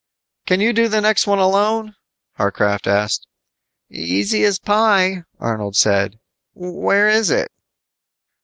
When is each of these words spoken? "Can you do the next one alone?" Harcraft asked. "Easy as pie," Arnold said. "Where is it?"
"Can 0.47 0.61
you 0.61 0.73
do 0.73 0.87
the 0.87 0.99
next 0.99 1.27
one 1.27 1.37
alone?" 1.37 1.93
Harcraft 2.39 2.87
asked. 2.87 3.27
"Easy 3.91 4.43
as 4.43 4.57
pie," 4.57 5.25
Arnold 5.39 5.75
said. 5.75 6.17
"Where 6.53 7.07
is 7.07 7.29
it?" 7.29 7.51